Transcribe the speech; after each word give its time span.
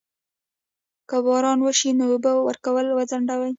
که 1.09 1.17
باران 1.25 1.57
وشي 1.65 1.89
نو 1.97 2.05
اوبه 2.11 2.31
ورکول 2.47 2.85
وځنډوم؟ 2.97 3.49